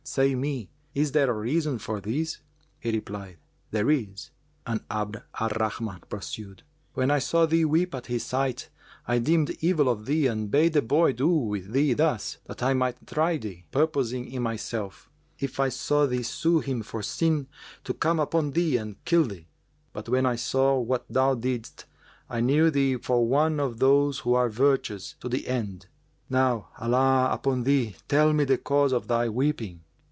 Say 0.03 0.33
me, 0.35 0.67
is 0.95 1.13
there 1.13 1.29
a 1.29 1.33
reason 1.33 1.77
for 1.79 2.01
this?" 2.01 2.39
He 2.81 2.91
replied, 2.91 3.37
"There 3.69 3.89
is;" 3.89 4.31
and 4.65 4.81
Abd 4.89 5.21
al 5.39 5.49
Rahman 5.49 6.01
pursued, 6.09 6.63
"When 6.95 7.09
I 7.11 7.19
saw 7.19 7.45
thee 7.45 7.63
weep 7.63 7.95
at 7.95 8.07
his 8.07 8.25
sight, 8.25 8.69
I 9.07 9.19
deemed 9.19 9.55
evil 9.61 9.87
of 9.87 10.07
thee 10.07 10.25
and 10.27 10.51
bade 10.51 10.73
the 10.73 10.81
boy 10.81 11.13
do 11.13 11.29
with 11.29 11.71
thee 11.71 11.93
thus, 11.93 12.39
that 12.47 12.61
I 12.61 12.73
might 12.73 13.07
try 13.07 13.37
thee, 13.37 13.67
purposing 13.71 14.29
in 14.29 14.41
myself, 14.41 15.09
if 15.39 15.59
I 15.61 15.69
saw 15.69 16.05
thee 16.07 16.23
sue 16.23 16.59
him 16.59 16.81
for 16.81 17.01
sin, 17.03 17.47
to 17.85 17.93
come 17.93 18.17
in 18.19 18.23
upon 18.23 18.51
thee 18.51 18.75
and 18.77 19.01
kill 19.05 19.23
thee. 19.25 19.47
But, 19.93 20.09
when 20.09 20.25
I 20.25 20.35
saw 20.35 20.77
what 20.79 21.05
thou 21.09 21.35
didst, 21.35 21.85
I 22.27 22.41
knew 22.41 22.69
thee 22.69 22.97
for 22.97 23.25
one 23.25 23.59
of 23.61 23.77
those 23.77 24.19
who 24.19 24.33
are 24.33 24.49
virtuous 24.49 25.15
to 25.21 25.29
the 25.29 25.47
end. 25.47 25.85
Now 26.29 26.67
Allah 26.79 27.29
upon 27.31 27.63
thee, 27.63 27.95
tell 28.09 28.33
me 28.33 28.43
the 28.43 28.57
cause 28.57 28.91
of 28.91 29.07
thy 29.07 29.29
weeping!" 29.29 29.83